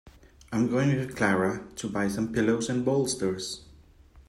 I'm 0.51 0.67
going 0.67 0.95
with 0.95 1.15
Clara 1.15 1.63
to 1.75 1.87
buy 1.87 2.07
some 2.07 2.33
pillows 2.33 2.71
and 2.71 2.83
bolsters. 2.83 3.65